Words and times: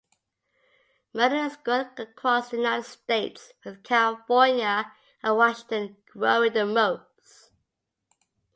Merlot 1.13 1.45
is 1.45 1.57
grown 1.57 1.89
across 1.95 2.49
the 2.49 2.57
United 2.57 2.85
States 2.87 3.53
with 3.63 3.83
California 3.83 4.91
and 5.21 5.37
Washington 5.37 5.97
growing 6.11 6.53
the 6.53 6.65
most. 6.65 7.51